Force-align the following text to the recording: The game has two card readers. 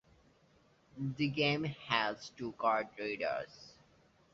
The 0.97 1.27
game 1.27 1.63
has 1.65 2.29
two 2.31 2.53
card 2.53 2.87
readers. 2.97 3.75